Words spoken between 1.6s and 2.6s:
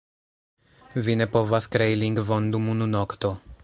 krei lingvon